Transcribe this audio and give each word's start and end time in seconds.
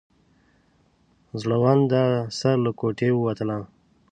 زوړنده 1.41 2.03
سر 2.37 2.55
له 2.65 2.71
کوټې 2.79 3.09
ووتلم. 3.13 3.61